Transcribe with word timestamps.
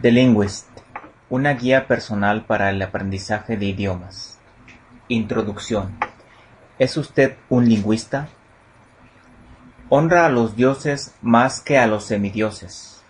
The 0.00 0.12
Linguist: 0.12 0.68
Una 1.28 1.54
guía 1.54 1.88
personal 1.88 2.44
para 2.44 2.70
el 2.70 2.80
aprendizaje 2.80 3.56
de 3.56 3.66
idiomas. 3.66 4.38
Introducción. 5.08 5.98
¿Es 6.78 6.96
usted 6.96 7.34
un 7.48 7.68
lingüista? 7.68 8.28
Honra 9.88 10.26
a 10.26 10.28
los 10.28 10.54
dioses 10.54 11.16
más 11.20 11.60
que 11.60 11.78
a 11.78 11.88
los 11.88 12.04
semidioses, 12.04 13.02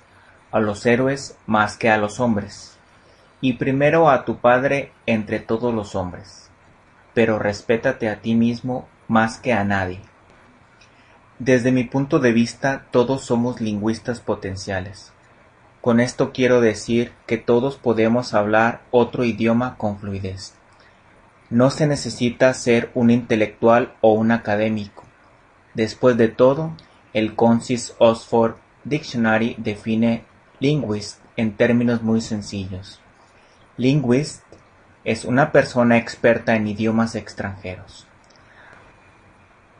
a 0.50 0.60
los 0.60 0.86
héroes 0.86 1.36
más 1.46 1.76
que 1.76 1.90
a 1.90 1.98
los 1.98 2.20
hombres, 2.20 2.78
y 3.42 3.58
primero 3.58 4.08
a 4.08 4.24
tu 4.24 4.38
padre 4.38 4.90
entre 5.04 5.40
todos 5.40 5.74
los 5.74 5.94
hombres, 5.94 6.48
pero 7.12 7.38
respétate 7.38 8.08
a 8.08 8.22
ti 8.22 8.34
mismo 8.34 8.88
más 9.08 9.36
que 9.36 9.52
a 9.52 9.62
nadie. 9.62 10.00
Desde 11.38 11.70
mi 11.70 11.84
punto 11.84 12.18
de 12.18 12.32
vista, 12.32 12.86
todos 12.90 13.26
somos 13.26 13.60
lingüistas 13.60 14.20
potenciales. 14.20 15.12
Con 15.80 16.00
esto 16.00 16.32
quiero 16.32 16.60
decir 16.60 17.12
que 17.26 17.38
todos 17.38 17.76
podemos 17.76 18.34
hablar 18.34 18.82
otro 18.90 19.24
idioma 19.24 19.76
con 19.76 19.98
fluidez. 19.98 20.54
No 21.50 21.70
se 21.70 21.86
necesita 21.86 22.52
ser 22.52 22.90
un 22.94 23.10
intelectual 23.10 23.94
o 24.00 24.12
un 24.12 24.32
académico. 24.32 25.04
Después 25.74 26.16
de 26.16 26.28
todo, 26.28 26.72
el 27.12 27.34
Consis 27.36 27.94
Oxford 27.98 28.56
Dictionary 28.84 29.54
define 29.58 30.24
linguist 30.60 31.20
en 31.36 31.56
términos 31.56 32.02
muy 32.02 32.20
sencillos. 32.20 33.00
Linguist 33.76 34.42
es 35.04 35.24
una 35.24 35.52
persona 35.52 35.96
experta 35.96 36.56
en 36.56 36.66
idiomas 36.66 37.14
extranjeros. 37.14 38.06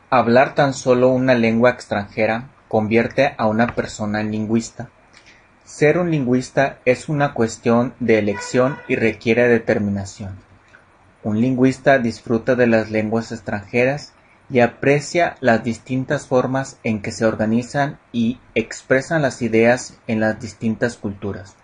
Hablar 0.09 0.55
tan 0.55 0.73
solo 0.73 1.09
una 1.09 1.35
lengua 1.35 1.69
extranjera 1.69 2.49
convierte 2.67 3.35
a 3.37 3.45
una 3.45 3.75
persona 3.75 4.21
en 4.21 4.31
lingüista. 4.31 4.89
Ser 5.69 5.99
un 5.99 6.09
lingüista 6.09 6.79
es 6.83 7.09
una 7.09 7.35
cuestión 7.35 7.93
de 7.99 8.17
elección 8.17 8.77
y 8.87 8.95
requiere 8.95 9.47
determinación. 9.47 10.39
Un 11.23 11.39
lingüista 11.39 11.99
disfruta 11.99 12.55
de 12.55 12.65
las 12.65 12.89
lenguas 12.89 13.31
extranjeras 13.31 14.13
y 14.49 14.61
aprecia 14.61 15.35
las 15.41 15.63
distintas 15.63 16.25
formas 16.25 16.79
en 16.83 17.03
que 17.03 17.11
se 17.11 17.23
organizan 17.23 17.99
y 18.11 18.39
expresan 18.55 19.21
las 19.21 19.43
ideas 19.43 19.95
en 20.07 20.19
las 20.19 20.39
distintas 20.39 20.97
culturas. 20.97 21.55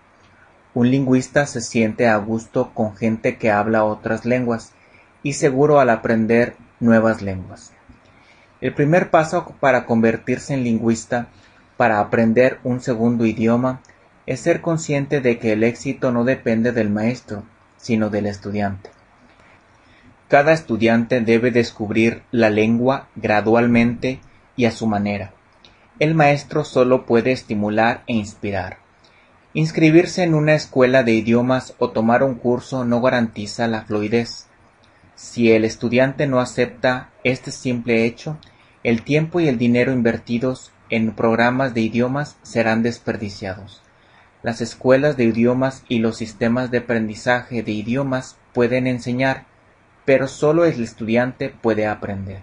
Un 0.76 0.92
lingüista 0.92 1.48
se 1.48 1.62
siente 1.62 2.08
a 2.08 2.16
gusto 2.18 2.76
con 2.76 2.96
gente 2.96 3.38
que 3.38 3.50
habla 3.50 3.86
otras 3.86 4.24
lenguas 4.24 4.74
y 5.24 5.34
seguro 5.34 5.80
al 5.80 5.90
aprender 5.90 6.56
nuevas 6.80 7.24
lenguas. 7.24 7.74
El 8.62 8.76
primer 8.76 9.10
paso 9.10 9.56
para 9.60 9.88
convertirse 9.88 10.54
en 10.54 10.64
lingüista, 10.64 11.28
para 11.76 12.00
aprender 12.00 12.60
un 12.64 12.82
segundo 12.82 13.26
idioma, 13.26 13.82
es 14.26 14.40
ser 14.40 14.62
consciente 14.62 15.22
de 15.22 15.38
que 15.38 15.54
el 15.54 15.64
éxito 15.64 16.12
no 16.12 16.24
depende 16.24 16.72
del 16.72 16.90
maestro, 16.90 17.44
sino 17.78 18.10
del 18.10 18.26
estudiante. 18.26 18.90
Cada 20.28 20.54
estudiante 20.54 21.22
debe 21.22 21.52
descubrir 21.52 22.24
la 22.32 22.50
lengua 22.50 23.08
gradualmente 23.16 24.20
y 24.56 24.66
a 24.66 24.72
su 24.72 24.88
manera. 24.88 25.34
El 26.00 26.16
maestro 26.16 26.64
solo 26.64 27.06
puede 27.06 27.32
estimular 27.32 28.04
e 28.08 28.14
inspirar. 28.14 28.80
Inscribirse 29.54 30.24
en 30.24 30.34
una 30.34 30.56
escuela 30.56 31.04
de 31.04 31.14
idiomas 31.14 31.76
o 31.78 31.92
tomar 31.92 32.24
un 32.24 32.36
curso 32.36 32.84
no 32.84 33.02
garantiza 33.02 33.68
la 33.68 33.84
fluidez. 33.86 34.48
Si 35.14 35.52
el 35.52 35.64
estudiante 35.64 36.28
no 36.28 36.42
acepta 36.42 37.12
este 37.24 37.52
simple 37.52 38.04
hecho, 38.06 38.38
el 38.84 39.04
tiempo 39.04 39.40
y 39.40 39.48
el 39.48 39.58
dinero 39.58 39.94
invertidos 39.94 40.74
en 40.90 41.16
programas 41.16 41.74
de 41.74 41.82
idiomas 41.82 42.38
serán 42.44 42.84
desperdiciados. 42.84 43.85
Las 44.46 44.62
escuelas 44.62 45.18
de 45.18 45.24
idiomas 45.24 45.84
y 45.90 45.98
los 45.98 46.18
sistemas 46.18 46.70
de 46.70 46.78
aprendizaje 46.78 47.64
de 47.64 47.72
idiomas 47.72 48.38
pueden 48.54 48.86
enseñar, 48.86 49.46
pero 50.06 50.28
solo 50.28 50.66
el 50.66 50.84
estudiante 50.84 51.50
puede 51.50 51.88
aprender. 51.88 52.42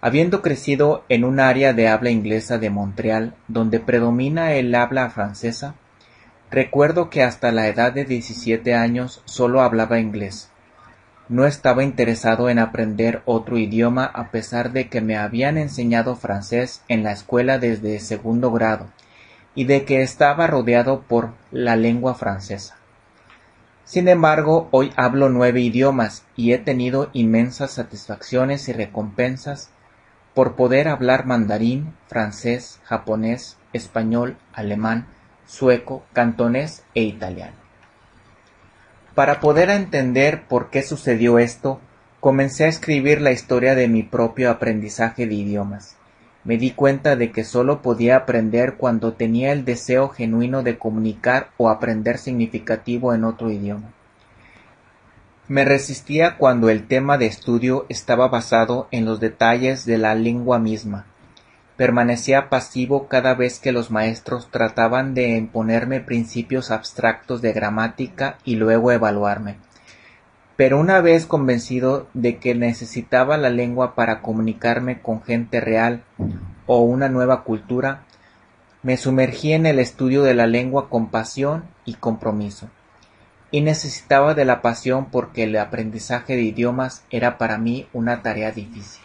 Habiendo 0.00 0.42
crecido 0.42 1.04
en 1.08 1.22
un 1.22 1.38
área 1.38 1.72
de 1.72 1.86
habla 1.86 2.10
inglesa 2.10 2.58
de 2.58 2.70
Montreal 2.70 3.36
donde 3.46 3.78
predomina 3.78 4.54
el 4.54 4.74
habla 4.74 5.08
francesa, 5.10 5.76
recuerdo 6.50 7.10
que 7.10 7.22
hasta 7.22 7.52
la 7.52 7.68
edad 7.68 7.92
de 7.92 8.04
17 8.04 8.74
años 8.74 9.22
solo 9.24 9.60
hablaba 9.62 10.00
inglés. 10.00 10.50
No 11.28 11.46
estaba 11.46 11.84
interesado 11.84 12.50
en 12.50 12.58
aprender 12.58 13.22
otro 13.24 13.56
idioma 13.56 14.04
a 14.04 14.32
pesar 14.32 14.72
de 14.72 14.88
que 14.88 15.00
me 15.00 15.16
habían 15.16 15.58
enseñado 15.58 16.16
francés 16.16 16.82
en 16.88 17.04
la 17.04 17.12
escuela 17.12 17.60
desde 17.60 18.00
segundo 18.00 18.50
grado 18.50 18.88
y 19.58 19.64
de 19.64 19.84
que 19.84 20.02
estaba 20.02 20.46
rodeado 20.46 21.00
por 21.00 21.32
la 21.50 21.74
lengua 21.74 22.14
francesa. 22.14 22.76
Sin 23.82 24.06
embargo, 24.06 24.68
hoy 24.70 24.92
hablo 24.94 25.30
nueve 25.30 25.58
idiomas 25.58 26.24
y 26.36 26.52
he 26.52 26.58
tenido 26.58 27.10
inmensas 27.12 27.72
satisfacciones 27.72 28.68
y 28.68 28.72
recompensas 28.72 29.70
por 30.32 30.54
poder 30.54 30.86
hablar 30.86 31.26
mandarín, 31.26 31.92
francés, 32.06 32.78
japonés, 32.84 33.56
español, 33.72 34.36
alemán, 34.52 35.08
sueco, 35.44 36.04
cantonés 36.12 36.84
e 36.94 37.02
italiano. 37.02 37.56
Para 39.16 39.40
poder 39.40 39.70
entender 39.70 40.46
por 40.46 40.70
qué 40.70 40.82
sucedió 40.84 41.40
esto, 41.40 41.80
comencé 42.20 42.66
a 42.66 42.68
escribir 42.68 43.20
la 43.20 43.32
historia 43.32 43.74
de 43.74 43.88
mi 43.88 44.04
propio 44.04 44.52
aprendizaje 44.52 45.26
de 45.26 45.34
idiomas. 45.34 45.96
Me 46.48 46.56
di 46.56 46.70
cuenta 46.70 47.14
de 47.14 47.30
que 47.30 47.44
solo 47.44 47.82
podía 47.82 48.16
aprender 48.16 48.76
cuando 48.78 49.12
tenía 49.12 49.52
el 49.52 49.66
deseo 49.66 50.08
genuino 50.08 50.62
de 50.62 50.78
comunicar 50.78 51.50
o 51.58 51.68
aprender 51.68 52.16
significativo 52.16 53.12
en 53.12 53.24
otro 53.24 53.50
idioma. 53.50 53.92
Me 55.46 55.66
resistía 55.66 56.38
cuando 56.38 56.70
el 56.70 56.86
tema 56.86 57.18
de 57.18 57.26
estudio 57.26 57.84
estaba 57.90 58.28
basado 58.28 58.88
en 58.92 59.04
los 59.04 59.20
detalles 59.20 59.84
de 59.84 59.98
la 59.98 60.14
lengua 60.14 60.58
misma. 60.58 61.04
Permanecía 61.76 62.48
pasivo 62.48 63.08
cada 63.08 63.34
vez 63.34 63.58
que 63.58 63.70
los 63.70 63.90
maestros 63.90 64.50
trataban 64.50 65.12
de 65.12 65.36
imponerme 65.36 66.00
principios 66.00 66.70
abstractos 66.70 67.42
de 67.42 67.52
gramática 67.52 68.38
y 68.46 68.56
luego 68.56 68.90
evaluarme. 68.90 69.58
Pero 70.58 70.80
una 70.80 71.00
vez 71.00 71.24
convencido 71.24 72.08
de 72.14 72.38
que 72.38 72.56
necesitaba 72.56 73.36
la 73.36 73.48
lengua 73.48 73.94
para 73.94 74.22
comunicarme 74.22 75.00
con 75.00 75.22
gente 75.22 75.60
real 75.60 76.02
o 76.66 76.80
una 76.80 77.08
nueva 77.08 77.44
cultura, 77.44 78.02
me 78.82 78.96
sumergí 78.96 79.52
en 79.52 79.66
el 79.66 79.78
estudio 79.78 80.24
de 80.24 80.34
la 80.34 80.48
lengua 80.48 80.90
con 80.90 81.10
pasión 81.12 81.62
y 81.84 81.94
compromiso. 81.94 82.68
Y 83.52 83.60
necesitaba 83.60 84.34
de 84.34 84.44
la 84.44 84.60
pasión 84.60 85.12
porque 85.12 85.44
el 85.44 85.56
aprendizaje 85.56 86.34
de 86.34 86.42
idiomas 86.42 87.04
era 87.10 87.38
para 87.38 87.56
mí 87.56 87.86
una 87.92 88.22
tarea 88.22 88.50
difícil. 88.50 89.00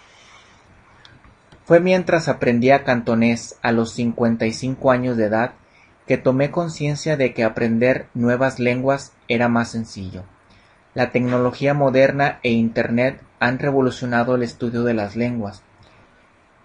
Fue 1.66 1.80
mientras 1.80 2.30
aprendía 2.30 2.84
cantonés 2.84 3.60
a 3.62 3.72
los 3.72 3.94
55 3.94 4.90
años 4.90 5.18
de 5.18 5.26
edad 5.26 5.54
que 6.08 6.18
tomé 6.18 6.50
conciencia 6.50 7.16
de 7.16 7.36
que 7.36 7.44
aprender 7.44 8.08
nuevas 8.16 8.58
lenguas 8.58 9.14
era 9.28 9.50
más 9.50 9.70
sencillo. 9.70 10.24
La 10.96 11.12
tecnología 11.12 11.74
moderna 11.74 12.40
e 12.44 12.52
Internet 12.52 13.20
han 13.40 13.58
revolucionado 13.58 14.36
el 14.36 14.44
estudio 14.44 14.84
de 14.84 14.94
las 14.94 15.16
lenguas. 15.16 15.64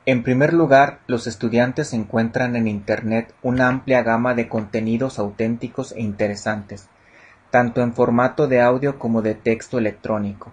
En 0.04 0.22
primer 0.22 0.52
lugar, 0.52 1.00
los 1.06 1.26
estudiantes 1.26 1.94
encuentran 1.94 2.54
en 2.54 2.68
Internet 2.68 3.34
una 3.42 3.68
amplia 3.68 4.02
gama 4.02 4.34
de 4.34 4.46
contenidos 4.46 5.18
auténticos 5.18 5.92
e 5.92 6.02
interesantes, 6.02 6.88
tanto 7.50 7.80
en 7.80 7.94
formato 7.94 8.48
de 8.48 8.60
audio 8.60 8.98
como 8.98 9.22
de 9.22 9.34
texto 9.34 9.78
electrónico. 9.78 10.52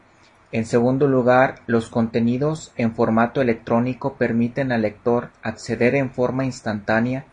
En 0.53 0.65
segundo 0.65 1.07
lugar, 1.07 1.55
los 1.67 1.89
contenidos 1.89 2.71
en 2.77 2.95
formato 2.95 3.41
electrónico 3.41 4.13
permiten 4.15 4.71
al 4.71 4.83
lector 4.83 5.31
acceder 5.43 5.95
en 5.95 6.11
forma 6.11 6.45
instantánea 6.45 7.25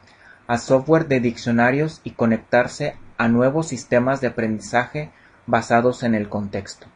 a 0.48 0.58
software 0.58 1.06
de 1.06 1.20
diccionarios 1.20 2.00
y 2.02 2.10
conectarse 2.10 2.96
a 3.16 3.28
nuevos 3.28 3.68
sistemas 3.68 4.20
de 4.20 4.26
aprendizaje 4.26 5.12
basados 5.46 6.02
en 6.02 6.14
el 6.14 6.28
contexto. 6.28 6.86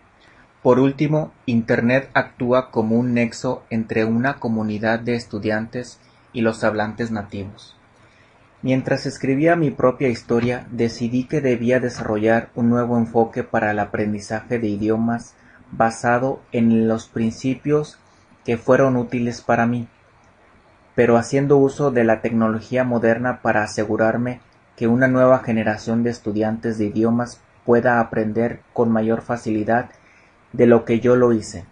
Por 0.63 0.79
último, 0.81 1.33
Internet 1.47 2.11
actúa 2.15 2.71
como 2.71 2.97
un 2.97 3.15
nexo 3.15 3.63
entre 3.71 4.05
una 4.05 4.35
comunidad 4.35 4.99
de 4.99 5.15
estudiantes 5.15 6.01
y 6.33 6.41
los 6.41 6.65
hablantes 6.65 7.11
nativos. 7.11 7.77
Mientras 8.63 9.07
escribía 9.07 9.55
mi 9.55 9.71
propia 9.71 10.09
historia, 10.09 10.67
decidí 10.71 11.25
que 11.25 11.41
debía 11.41 11.79
desarrollar 11.79 12.51
un 12.55 12.69
nuevo 12.69 12.99
enfoque 12.99 13.45
para 13.45 13.71
el 13.71 13.79
aprendizaje 13.79 14.59
de 14.59 14.69
idiomas 14.69 15.35
basado 15.71 16.41
en 16.53 16.89
los 16.89 17.07
principios 17.07 17.99
que 18.45 18.57
fueron 18.57 18.97
útiles 18.97 19.41
para 19.41 19.67
mí, 19.67 19.89
pero 20.95 21.17
haciendo 21.17 21.59
uso 21.59 21.91
de 21.91 22.05
la 22.05 22.23
tecnología 22.23 22.83
moderna 22.83 23.41
para 23.43 23.63
asegurarme 23.63 24.41
que 24.77 24.87
una 24.87 25.09
nueva 25.09 25.41
generación 25.41 26.03
de 26.03 26.11
estudiantes 26.11 26.79
de 26.79 26.87
idiomas 26.87 27.41
pueda 27.67 28.01
aprender 28.01 28.61
con 28.73 28.91
mayor 28.91 29.21
facilidad 29.21 29.91
de 30.53 30.67
lo 30.67 30.87
que 30.87 31.01
yo 31.01 31.17
lo 31.17 31.33
hice. 31.35 31.65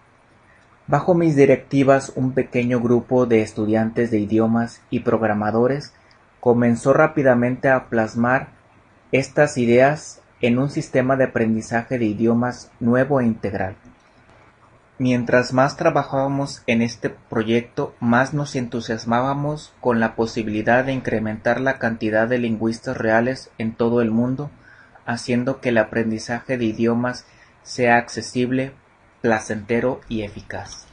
Bajo 0.87 1.15
mis 1.15 1.35
directivas 1.35 2.13
un 2.15 2.33
pequeño 2.33 2.81
grupo 2.81 3.25
de 3.25 3.41
estudiantes 3.41 4.11
de 4.11 4.19
idiomas 4.19 4.83
y 4.91 5.01
programadores 5.01 5.95
comenzó 6.41 6.93
rápidamente 6.93 7.71
a 7.71 7.85
plasmar 7.89 8.49
estas 9.11 9.57
ideas 9.57 10.21
en 10.43 10.59
un 10.59 10.69
sistema 10.69 11.17
de 11.17 11.25
aprendizaje 11.25 11.99
de 11.99 12.05
idiomas 12.05 12.71
nuevo 12.81 13.21
e 13.21 13.25
integral. 13.25 13.77
Mientras 14.99 15.53
más 15.53 15.77
trabajábamos 15.77 16.63
en 16.67 16.83
este 16.83 17.11
proyecto, 17.11 17.95
más 17.99 18.35
nos 18.35 18.55
entusiasmábamos 18.55 19.73
con 19.81 19.99
la 19.99 20.15
posibilidad 20.15 20.85
de 20.85 20.93
incrementar 20.93 21.61
la 21.61 21.79
cantidad 21.79 22.29
de 22.29 22.39
lingüistas 22.39 22.97
reales 22.97 23.51
en 23.59 23.75
todo 23.75 24.03
el 24.03 24.11
mundo, 24.11 24.51
haciendo 25.07 25.61
que 25.61 25.71
el 25.71 25.79
aprendizaje 25.79 26.57
de 26.57 26.65
idiomas 26.65 27.27
sea 27.63 27.97
accesible, 27.97 28.73
placentero 29.21 30.01
y 30.09 30.23
eficaz. 30.23 30.87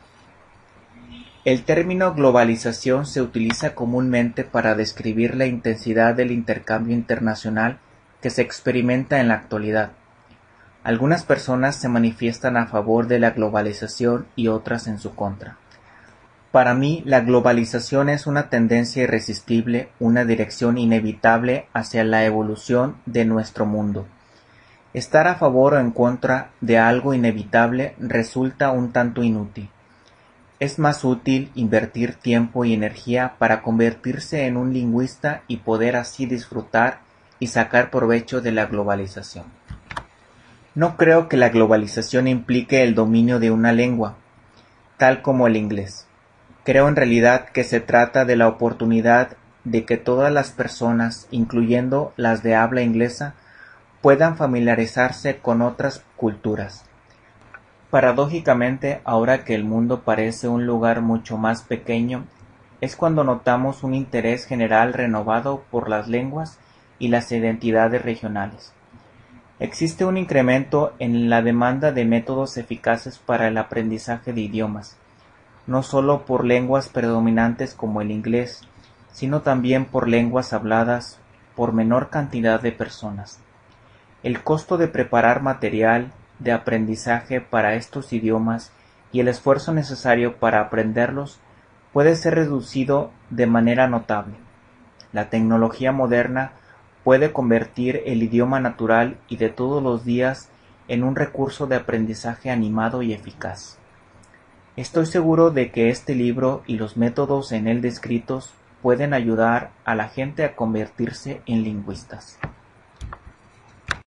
El 1.44 1.64
término 1.64 2.14
globalización 2.14 3.06
se 3.08 3.22
utiliza 3.22 3.74
comúnmente 3.74 4.44
para 4.44 4.76
describir 4.76 5.36
la 5.36 5.48
intensidad 5.48 6.14
del 6.14 6.32
intercambio 6.32 6.96
internacional 6.96 7.80
que 8.22 8.30
se 8.30 8.44
experimenta 8.44 9.20
en 9.20 9.28
la 9.28 9.34
actualidad. 9.36 9.94
Algunas 10.84 11.24
personas 11.24 11.76
se 11.76 11.90
manifiestan 11.90 12.58
a 12.58 12.68
favor 12.68 13.08
de 13.08 13.20
la 13.20 13.32
globalización 13.32 14.28
y 14.36 14.50
otras 14.50 14.88
en 14.88 15.00
su 15.00 15.16
contra. 15.16 15.58
Para 16.52 16.74
mí, 16.74 17.02
la 17.06 17.22
globalización 17.22 18.10
es 18.10 18.28
una 18.28 18.50
tendencia 18.50 19.04
irresistible, 19.04 19.88
una 20.00 20.26
dirección 20.26 20.78
inevitable 20.78 21.68
hacia 21.74 22.04
la 22.04 22.26
evolución 22.26 22.98
de 23.06 23.24
nuestro 23.24 23.66
mundo. 23.66 24.06
Estar 24.94 25.28
a 25.28 25.36
favor 25.36 25.76
o 25.76 25.80
en 25.80 25.92
contra 25.92 26.52
de 26.60 26.78
algo 26.78 27.14
inevitable 27.14 27.96
resulta 28.00 28.72
un 28.72 28.92
tanto 28.92 29.24
inútil. 29.24 29.70
Es 30.60 30.78
más 30.78 31.06
útil 31.06 31.50
invertir 31.56 32.16
tiempo 32.16 32.66
y 32.66 32.74
energía 32.74 33.36
para 33.40 33.62
convertirse 33.62 34.46
en 34.46 34.58
un 34.58 34.74
lingüista 34.74 35.44
y 35.48 35.58
poder 35.58 35.96
así 35.96 36.26
disfrutar 36.26 37.00
y 37.40 37.48
sacar 37.48 37.90
provecho 37.90 38.42
de 38.42 38.52
la 38.52 38.66
globalización. 38.66 39.46
No 40.76 40.98
creo 40.98 41.30
que 41.30 41.38
la 41.38 41.50
globalización 41.50 42.28
implique 42.28 42.84
el 42.84 42.94
dominio 42.94 43.40
de 43.40 43.52
una 43.52 43.72
lengua, 43.72 44.18
tal 44.98 45.22
como 45.22 45.48
el 45.48 45.56
inglés. 45.56 46.08
Creo 46.64 46.88
en 46.88 46.96
realidad 46.96 47.50
que 47.50 47.64
se 47.64 47.80
trata 47.80 48.24
de 48.24 48.36
la 48.36 48.48
oportunidad 48.48 49.38
de 49.64 49.84
que 49.84 49.98
todas 49.98 50.32
las 50.32 50.52
personas, 50.52 51.28
incluyendo 51.32 52.14
las 52.18 52.44
de 52.44 52.56
habla 52.56 52.84
inglesa, 52.84 53.34
puedan 54.02 54.38
familiarizarse 54.38 55.38
con 55.38 55.62
otras 55.64 56.04
culturas. 56.16 56.86
Paradójicamente, 57.90 59.02
ahora 59.06 59.44
que 59.44 59.56
el 59.56 59.64
mundo 59.64 60.02
parece 60.02 60.48
un 60.48 60.66
lugar 60.68 61.02
mucho 61.02 61.38
más 61.38 61.64
pequeño, 61.64 62.26
es 62.80 62.96
cuando 62.96 63.24
notamos 63.24 63.84
un 63.84 63.94
interés 63.94 64.46
general 64.46 64.94
renovado 64.94 65.64
por 65.72 65.90
las 65.90 66.08
lenguas 66.08 66.60
y 67.00 67.08
las 67.08 67.32
identidades 67.32 68.02
regionales. 68.04 68.74
Existe 69.60 70.06
un 70.06 70.18
incremento 70.18 70.94
en 71.00 71.30
la 71.30 71.42
demanda 71.42 71.92
de 71.92 72.06
métodos 72.06 72.58
eficaces 72.58 73.20
para 73.20 73.48
el 73.48 73.58
aprendizaje 73.58 74.34
de 74.34 74.42
idiomas, 74.42 74.98
no 75.68 75.84
solo 75.84 76.26
por 76.26 76.46
lenguas 76.46 76.90
predominantes 76.90 77.74
como 77.74 78.02
el 78.02 78.12
inglés, 78.12 78.62
sino 79.12 79.42
también 79.42 79.86
por 79.86 80.08
lenguas 80.08 80.54
habladas 80.54 81.20
por 81.56 81.74
menor 81.74 82.10
cantidad 82.10 82.62
de 82.62 82.72
personas. 82.72 83.40
El 84.24 84.44
costo 84.44 84.78
de 84.78 84.88
preparar 84.88 85.42
material 85.42 86.12
de 86.40 86.52
aprendizaje 86.52 87.42
para 87.42 87.76
estos 87.76 88.14
idiomas 88.14 88.72
y 89.12 89.20
el 89.20 89.28
esfuerzo 89.28 89.74
necesario 89.74 90.38
para 90.38 90.62
aprenderlos 90.62 91.40
puede 91.94 92.16
ser 92.16 92.36
reducido 92.36 93.12
de 93.30 93.48
manera 93.48 93.88
notable. 93.88 94.36
La 95.12 95.30
tecnología 95.30 95.92
moderna 95.92 96.54
puede 97.04 97.34
convertir 97.34 98.02
el 98.06 98.24
idioma 98.24 98.60
natural 98.60 99.18
y 99.28 99.38
de 99.38 99.50
todos 99.50 99.84
los 99.84 100.06
días 100.06 100.50
en 100.88 101.04
un 101.04 101.16
recurso 101.16 101.68
de 101.68 101.76
aprendizaje 101.76 102.50
animado 102.50 103.02
y 103.02 103.14
eficaz. 103.14 103.81
Estoy 104.78 105.06
seguro 105.06 105.52
de 105.52 105.70
que 105.70 105.90
este 105.90 106.16
libro 106.16 106.64
y 106.66 106.78
los 106.78 106.96
métodos 106.96 107.52
en 107.52 107.68
él 107.68 107.82
descritos 107.82 108.54
pueden 108.82 109.14
ayudar 109.14 109.72
a 109.84 109.96
la 109.96 110.08
gente 110.08 110.46
a 110.46 110.56
convertirse 110.56 111.42
en 111.46 111.64
lingüistas. 111.64 112.40